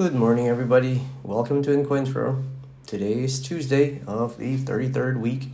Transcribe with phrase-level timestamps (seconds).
[0.00, 1.02] Good morning, everybody.
[1.22, 2.42] Welcome to Encuentro.
[2.86, 5.48] Today is Tuesday of the 33rd week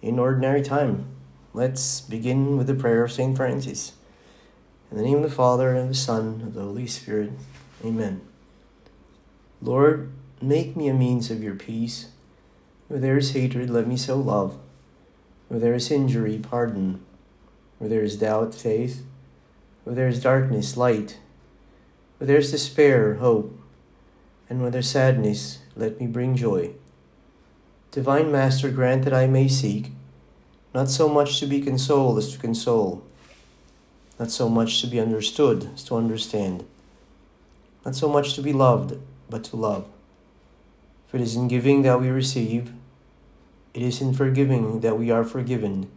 [0.00, 1.06] in Ordinary Time.
[1.52, 3.36] Let's begin with the prayer of St.
[3.36, 3.94] Francis.
[4.92, 7.32] In the name of the Father, and the Son, and of the Holy Spirit.
[7.84, 8.20] Amen.
[9.60, 12.06] Lord, make me a means of your peace.
[12.86, 14.60] Where there is hatred, let me sow love.
[15.48, 17.04] Where there is injury, pardon.
[17.78, 19.02] Where there is doubt, faith.
[19.82, 21.18] Where there is darkness, light.
[22.18, 23.58] Where there is despair, hope
[24.48, 26.70] and whether sadness, let me bring joy.
[27.90, 29.92] Divine Master, grant that I may seek,
[30.74, 33.02] not so much to be consoled as to console,
[34.18, 36.64] not so much to be understood as to understand,
[37.84, 38.98] not so much to be loved,
[39.30, 39.86] but to love.
[41.08, 42.72] For it is in giving that we receive,
[43.74, 45.90] it is in forgiving that we are forgiven,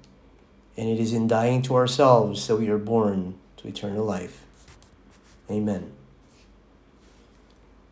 [0.77, 4.43] and it is in dying to ourselves that we are born to eternal life.
[5.49, 5.91] Amen.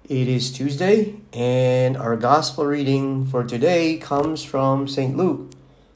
[0.10, 5.16] It is Tuesday, and our gospel reading for today comes from St.
[5.16, 5.52] Luke,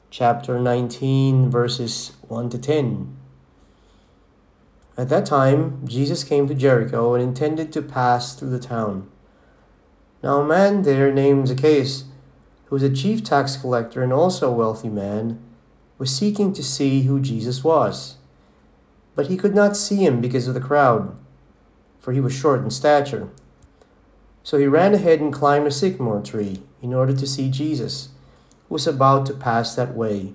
[0.08, 3.16] chapter 19, verses 1 to 10.
[4.96, 9.10] At that time, Jesus came to Jericho and intended to pass through the town.
[10.22, 12.04] Now, a man there named Zacchaeus,
[12.66, 15.40] who was a chief tax collector and also a wealthy man,
[15.98, 18.18] was seeking to see who Jesus was.
[19.16, 21.16] But he could not see him because of the crowd,
[21.98, 23.30] for he was short in stature.
[24.44, 28.10] So he ran ahead and climbed a sycamore tree in order to see Jesus,
[28.68, 30.34] who was about to pass that way.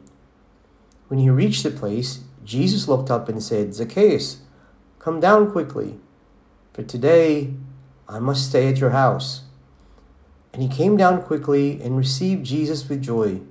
[1.08, 4.42] When he reached the place, Jesus looked up and said, Zacchaeus,
[4.98, 6.00] come down quickly,
[6.74, 7.54] for today
[8.08, 9.44] I must stay at your house.
[10.54, 13.42] And he came down quickly and received Jesus with joy.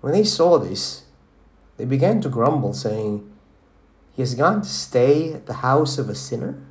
[0.00, 1.06] When they saw this,
[1.76, 3.28] they began to grumble, saying,
[4.12, 6.62] He has gone to stay at the house of a sinner?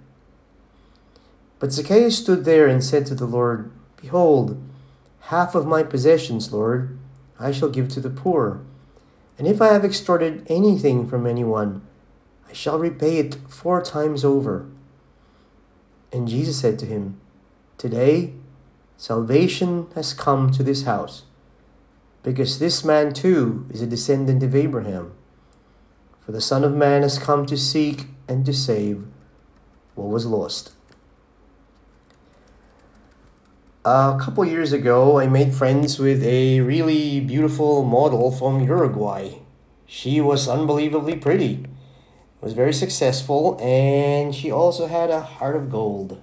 [1.59, 3.71] But Zacchaeus stood there and said to the Lord,
[4.01, 4.61] Behold,
[5.23, 6.97] half of my possessions, Lord,
[7.37, 8.61] I shall give to the poor.
[9.37, 11.81] And if I have extorted anything from anyone,
[12.49, 14.67] I shall repay it four times over.
[16.11, 17.19] And Jesus said to him,
[17.77, 18.33] Today
[18.97, 21.23] salvation has come to this house,
[22.23, 25.13] because this man too is a descendant of Abraham.
[26.21, 29.05] For the Son of Man has come to seek and to save
[29.95, 30.73] what was lost.
[33.89, 39.39] A couple years ago, I made friends with a really beautiful model from Uruguay.
[39.87, 41.65] She was unbelievably pretty,
[42.39, 46.21] was very successful, and she also had a heart of gold.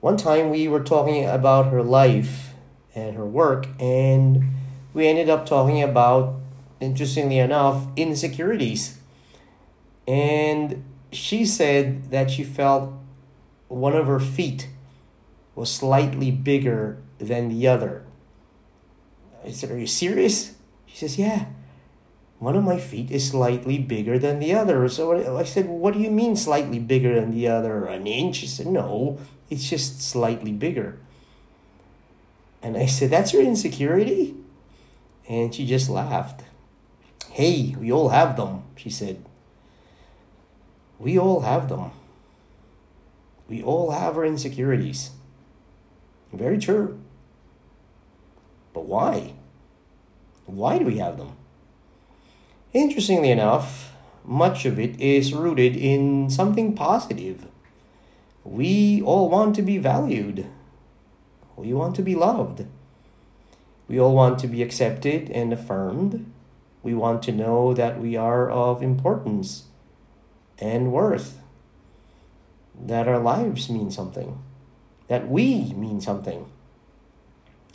[0.00, 2.50] One time we were talking about her life
[2.94, 4.44] and her work, and
[4.92, 6.34] we ended up talking about,
[6.80, 8.98] interestingly enough, insecurities.
[10.06, 12.92] And she said that she felt
[13.68, 14.68] one of her feet
[15.56, 18.04] was slightly bigger than the other.
[19.44, 20.54] I said, Are you serious?
[20.84, 21.46] She says, Yeah.
[22.38, 24.86] One of my feet is slightly bigger than the other.
[24.90, 27.86] So I said, What do you mean slightly bigger than the other?
[27.86, 28.36] An inch?
[28.36, 29.18] She said, No,
[29.48, 30.98] it's just slightly bigger.
[32.62, 34.36] And I said, That's your insecurity?
[35.28, 36.42] And she just laughed.
[37.30, 39.24] Hey, we all have them, she said.
[40.98, 41.90] We all have them.
[43.48, 45.10] We all have our insecurities.
[46.36, 47.00] Very true.
[48.74, 49.32] But why?
[50.44, 51.32] Why do we have them?
[52.74, 57.46] Interestingly enough, much of it is rooted in something positive.
[58.44, 60.46] We all want to be valued.
[61.56, 62.66] We want to be loved.
[63.88, 66.30] We all want to be accepted and affirmed.
[66.82, 69.64] We want to know that we are of importance
[70.58, 71.38] and worth,
[72.78, 74.42] that our lives mean something
[75.08, 76.46] that we mean something.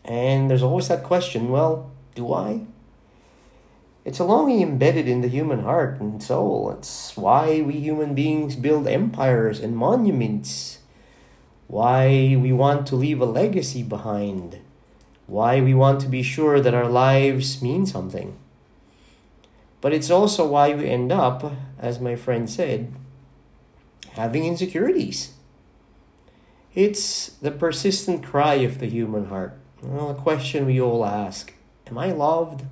[0.04, 2.66] And there's always that question well, do I?
[4.04, 6.72] It's a longing embedded in the human heart and soul.
[6.72, 10.80] It's why we human beings build empires and monuments.
[11.68, 14.60] Why we want to leave a legacy behind.
[15.27, 18.38] Why we want to be sure that our lives mean something.
[19.81, 22.92] But it's also why we end up, as my friend said,
[24.13, 25.34] having insecurities.
[26.74, 29.58] It's the persistent cry of the human heart.
[29.84, 31.54] Well, a question we all ask
[31.88, 32.64] Am I loved?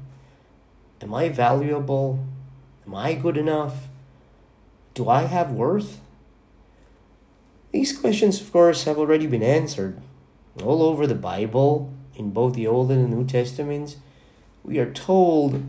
[1.02, 2.26] Am I valuable?
[2.88, 3.90] Am I good enough?
[4.94, 6.00] Do I have worth?
[7.72, 10.02] These questions, of course, have already been answered.
[10.64, 13.98] All over the Bible, in both the Old and the New Testaments,
[14.64, 15.64] we are told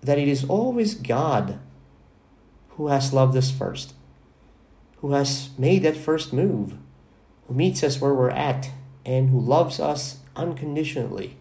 [0.00, 1.58] that it is always God
[2.70, 3.94] who has loved us first,
[4.98, 6.74] who has made that first move
[7.46, 8.70] who meets us where we're at,
[9.04, 11.36] and who loves us unconditionally.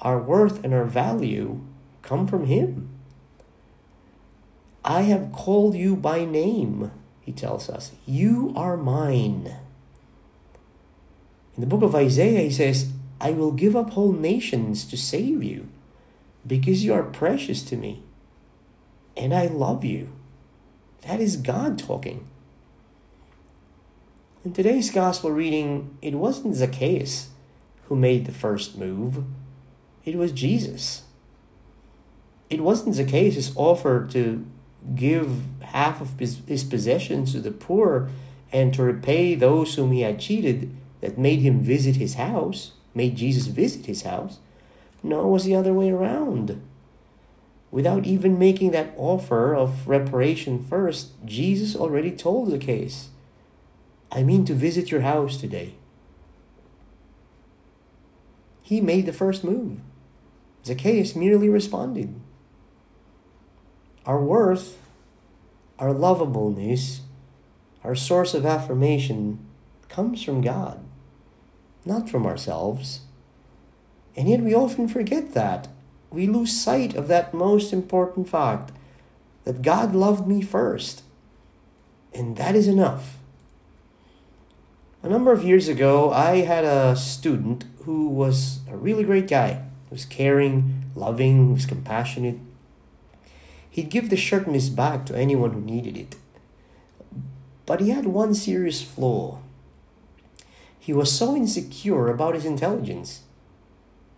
[0.00, 1.60] Our worth and our value
[2.02, 2.88] come from Him.
[4.84, 6.90] I have called you by name,
[7.20, 7.92] He tells us.
[8.06, 9.56] You are mine.
[11.56, 12.90] In the book of Isaiah, He says,
[13.20, 15.68] I will give up whole nations to save you
[16.46, 18.02] because you are precious to me
[19.20, 20.10] and I love you.
[21.02, 22.26] That is God talking.
[24.42, 27.28] In today's gospel reading, it wasn't Zacchaeus
[27.88, 29.24] who made the first move,
[30.06, 31.02] it was Jesus.
[32.48, 34.46] It wasn't Zacchaeus' offer to
[34.94, 38.08] give half of his, his possessions to the poor
[38.50, 43.16] and to repay those whom he had cheated that made him visit his house, made
[43.16, 44.38] Jesus visit his house.
[45.02, 46.62] No, it was the other way around.
[47.70, 53.10] Without even making that offer of reparation first, Jesus already told Zacchaeus,
[54.12, 55.74] I mean to visit your house today.
[58.62, 59.80] He made the first move.
[60.64, 62.14] Zacchaeus merely responded.
[64.06, 64.78] Our worth,
[65.78, 67.00] our lovableness,
[67.84, 69.38] our source of affirmation
[69.88, 70.80] comes from God,
[71.84, 73.00] not from ourselves.
[74.16, 75.68] And yet we often forget that.
[76.10, 78.72] We lose sight of that most important fact
[79.44, 81.02] that God loved me first.
[82.12, 83.19] And that is enough.
[85.02, 89.62] A number of years ago, I had a student who was a really great guy.
[89.88, 92.38] He was caring, loving, was compassionate.
[93.70, 96.16] He'd give the shirt in his back to anyone who needed it.
[97.64, 99.38] But he had one serious flaw.
[100.78, 103.22] He was so insecure about his intelligence.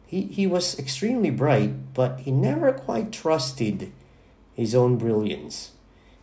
[0.05, 3.93] He, he was extremely bright, but he never quite trusted
[4.52, 5.73] his own brilliance.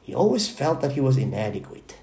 [0.01, 1.95] He always felt that he was inadequate.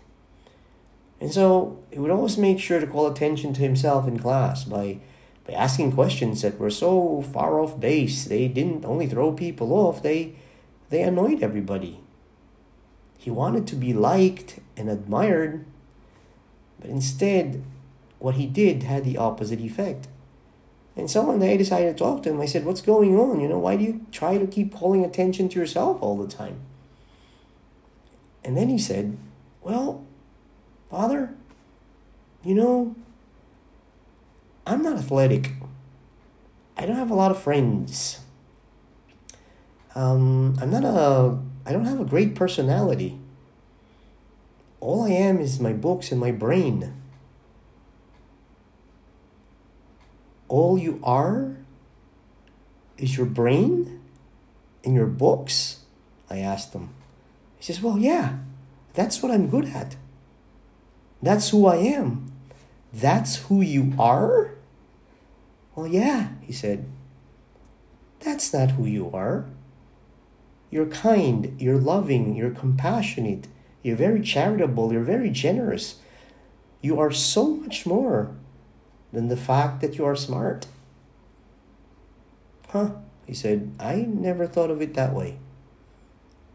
[1.20, 4.98] And so he would always make sure to call attention to himself in class by,
[5.46, 8.24] by asking questions that were so far off base.
[8.24, 10.34] They didn't only throw people off, they,
[10.90, 12.00] they annoyed everybody.
[13.18, 15.64] He wanted to be liked and admired,
[16.78, 17.64] but instead,
[18.18, 20.06] what he did had the opposite effect.
[20.96, 22.40] And so one day I decided to talk to him.
[22.40, 23.40] I said, What's going on?
[23.40, 26.60] You know, why do you try to keep calling attention to yourself all the time?
[28.42, 29.18] And then he said,
[29.60, 30.05] Well,
[30.96, 31.34] Father,
[32.42, 32.96] you know,
[34.66, 35.52] I'm not athletic.
[36.74, 38.20] I don't have a lot of friends.
[39.94, 41.38] Um, I'm not a.
[41.66, 43.18] I don't have a great personality.
[44.80, 46.94] All I am is my books and my brain.
[50.48, 51.58] All you are
[52.96, 54.00] is your brain
[54.82, 55.80] and your books?
[56.30, 56.88] I asked him.
[57.58, 58.38] He says, Well, yeah,
[58.94, 59.96] that's what I'm good at.
[61.26, 62.30] That's who I am.
[62.92, 64.52] That's who you are?
[65.74, 66.86] Well, yeah, he said.
[68.20, 69.46] That's not who you are.
[70.70, 73.48] You're kind, you're loving, you're compassionate,
[73.82, 75.96] you're very charitable, you're very generous.
[76.80, 78.36] You are so much more
[79.12, 80.68] than the fact that you are smart.
[82.68, 82.90] Huh,
[83.26, 85.40] he said, I never thought of it that way.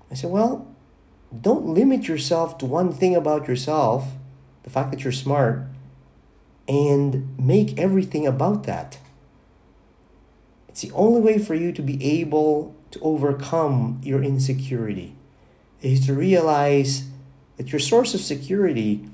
[0.10, 0.74] I said, Well,
[1.38, 4.06] don't limit yourself to one thing about yourself
[4.64, 5.64] the fact that you're smart,
[6.68, 9.00] and make everything about that.
[10.70, 15.16] It's the only way for you to be able to overcome your insecurity
[15.82, 17.10] is to realize
[17.58, 19.10] that your source of security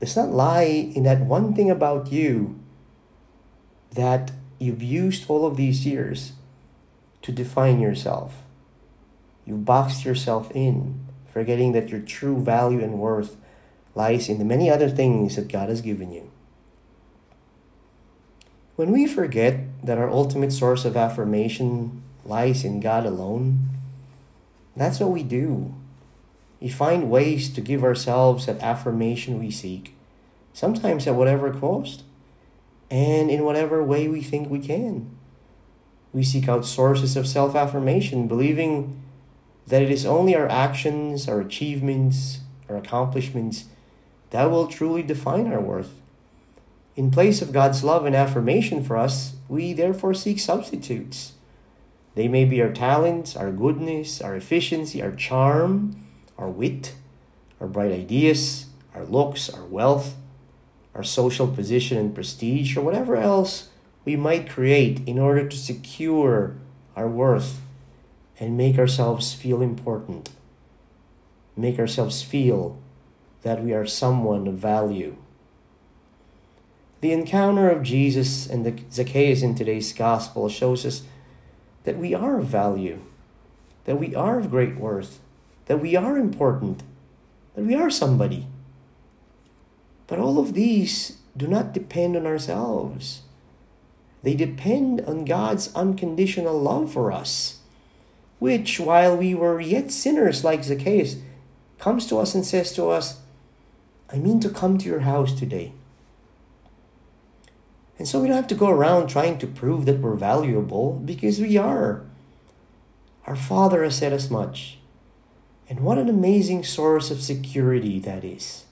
[0.00, 2.58] does not lie in that one thing about you
[3.92, 6.32] that you've used all of these years
[7.22, 8.42] to define yourself.
[9.46, 13.36] You've boxed yourself in, forgetting that your true value and worth
[13.94, 16.30] lies in the many other things that God has given you.
[18.76, 23.68] When we forget that our ultimate source of affirmation lies in God alone,
[24.76, 25.74] that's what we do.
[26.60, 29.94] We find ways to give ourselves that affirmation we seek,
[30.52, 32.04] sometimes at whatever cost,
[32.90, 35.10] and in whatever way we think we can.
[36.12, 39.02] We seek out sources of self affirmation, believing
[39.66, 43.66] that it is only our actions, our achievements, our accomplishments
[44.30, 45.92] that will truly define our worth.
[46.96, 51.32] In place of God's love and affirmation for us, we therefore seek substitutes.
[52.14, 55.96] They may be our talents, our goodness, our efficiency, our charm,
[56.36, 56.94] our wit,
[57.60, 60.16] our bright ideas, our looks, our wealth,
[60.94, 63.68] our social position and prestige, or whatever else
[64.04, 66.56] we might create in order to secure
[66.96, 67.60] our worth
[68.40, 70.30] and make ourselves feel important,
[71.56, 72.78] make ourselves feel
[73.42, 75.16] that we are someone of value.
[77.00, 81.02] The encounter of Jesus and the Zacchaeus in today's gospel shows us
[81.84, 83.00] that we are of value,
[83.86, 85.20] that we are of great worth,
[85.66, 86.82] that we are important,
[87.54, 88.46] that we are somebody.
[90.06, 93.22] But all of these do not depend on ourselves.
[94.22, 97.60] They depend on God's unconditional love for us,
[98.38, 101.16] which, while we were yet sinners like Zacchaeus,
[101.78, 103.20] comes to us and says to us,
[104.12, 105.72] I mean to come to your house today.
[107.98, 111.38] And so we don't have to go around trying to prove that we're valuable because
[111.38, 112.02] we are.
[113.26, 114.78] Our Father has said as much.
[115.68, 118.64] And what an amazing source of security that is.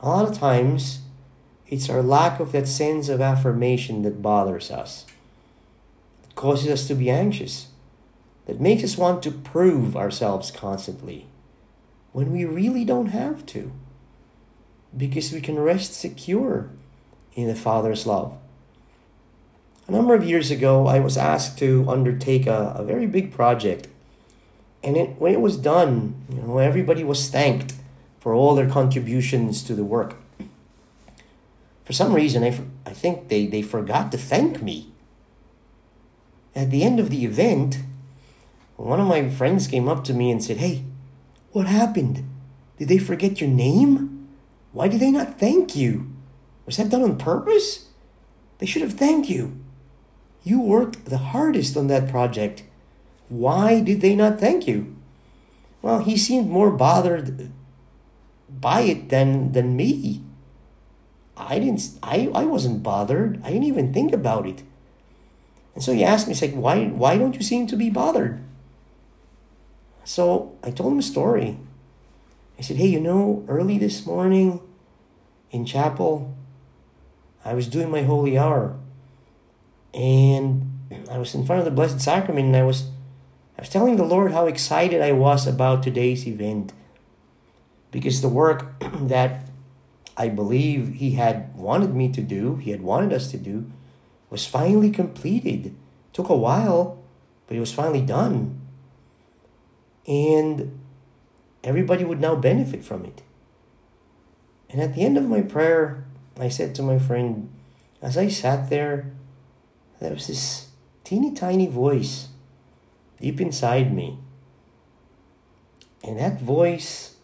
[0.00, 1.00] A lot of times,
[1.66, 5.04] it's our lack of that sense of affirmation that bothers us.
[6.22, 7.66] It causes us to be anxious.
[8.46, 11.26] That makes us want to prove ourselves constantly
[12.12, 13.72] when we really don't have to.
[14.96, 16.70] Because we can rest secure
[17.34, 18.36] in the Father's love.
[19.86, 23.88] A number of years ago, I was asked to undertake a, a very big project.
[24.82, 27.74] And it, when it was done, you know, everybody was thanked
[28.20, 30.16] for all their contributions to the work
[31.88, 32.48] for some reason, I,
[32.84, 34.92] I think they, they forgot to thank me.
[36.54, 37.78] At the end of the event,
[38.76, 40.84] one of my friends came up to me and said, Hey,
[41.52, 42.28] what happened?
[42.78, 44.17] Did they forget your name?
[44.72, 46.10] Why did they not thank you?
[46.66, 47.86] Was that done on purpose?
[48.58, 49.58] They should have thanked you.
[50.42, 52.64] You worked the hardest on that project.
[53.28, 54.96] Why did they not thank you?
[55.82, 57.50] Well, he seemed more bothered
[58.48, 60.22] by it than, than me.
[61.38, 63.40] I didn't I, I wasn't bothered.
[63.44, 64.62] I didn't even think about it.
[65.74, 68.42] And so he asked me, he's like, why why don't you seem to be bothered?
[70.04, 71.58] So I told him a story.
[72.58, 74.60] I said, Hey, you know, early this morning
[75.50, 76.36] in chapel,
[77.44, 78.76] I was doing my holy hour.
[79.94, 82.90] And I was in front of the Blessed Sacrament and I was
[83.56, 86.72] I was telling the Lord how excited I was about today's event.
[87.90, 89.48] Because the work that
[90.16, 93.70] I believe he had wanted me to do, he had wanted us to do,
[94.30, 95.74] was finally completed.
[96.12, 97.02] Took a while,
[97.46, 98.60] but it was finally done.
[100.06, 100.78] And
[101.68, 103.22] everybody would now benefit from it.
[104.70, 106.04] And at the end of my prayer,
[106.38, 107.50] I said to my friend,
[108.00, 109.12] as I sat there,
[110.00, 110.68] there was this
[111.04, 112.28] teeny tiny voice
[113.20, 114.18] deep inside me.
[116.02, 117.16] And that voice,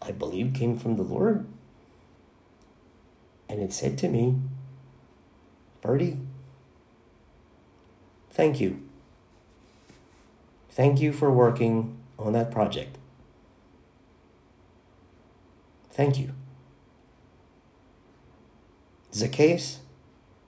[0.00, 1.46] I believe, came from the Lord.
[3.48, 4.36] And it said to me,
[5.80, 6.18] Bertie,
[8.30, 8.82] thank you.
[10.70, 12.97] Thank you for working on that project.
[15.98, 16.32] Thank you.
[19.12, 19.80] Zacchaeus,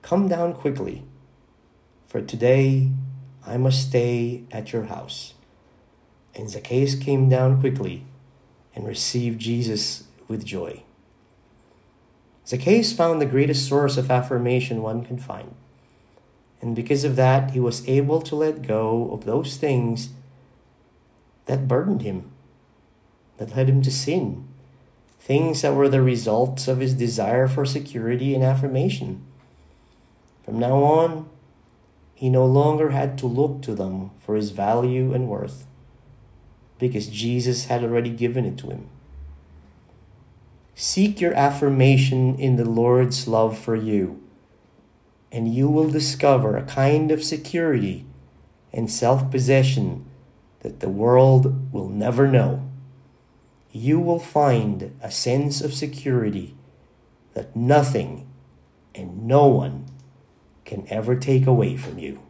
[0.01, 1.03] come down quickly,
[2.07, 2.93] for today
[3.45, 5.35] I must stay at your house.
[6.37, 8.05] And Zacchaeus came down quickly
[8.77, 10.85] and received Jesus with joy.
[12.47, 15.57] Zacchaeus found the greatest source of affirmation one can find.
[16.61, 20.11] And because of that, he was able to let go of those things
[21.47, 22.31] that burdened him,
[23.39, 24.47] that led him to sin,
[25.21, 29.23] things that were the results of his desire for security and affirmation.
[30.43, 31.29] From now on,
[32.15, 35.67] he no longer had to look to them for his value and worth,
[36.79, 38.89] because Jesus had already given it to him.
[40.75, 44.23] Seek your affirmation in the Lord's love for you,
[45.31, 48.07] and you will discover a kind of security
[48.73, 50.07] and self possession
[50.61, 52.70] that the world will never know.
[53.73, 56.55] You will find a sense of security
[57.35, 58.27] that nothing
[58.95, 59.87] and no one
[60.65, 62.21] can ever take away from you.